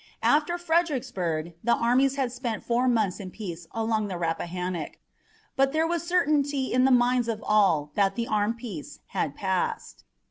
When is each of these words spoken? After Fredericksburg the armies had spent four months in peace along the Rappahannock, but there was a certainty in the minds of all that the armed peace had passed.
After 0.23 0.57
Fredericksburg 0.57 1.53
the 1.63 1.75
armies 1.75 2.15
had 2.15 2.31
spent 2.31 2.63
four 2.63 2.87
months 2.87 3.19
in 3.19 3.29
peace 3.29 3.67
along 3.69 4.07
the 4.07 4.17
Rappahannock, 4.17 4.97
but 5.55 5.73
there 5.73 5.85
was 5.85 6.01
a 6.01 6.07
certainty 6.07 6.73
in 6.73 6.85
the 6.85 6.89
minds 6.91 7.27
of 7.27 7.43
all 7.45 7.91
that 7.93 8.15
the 8.15 8.25
armed 8.27 8.57
peace 8.57 9.01
had 9.09 9.35
passed. 9.35 10.03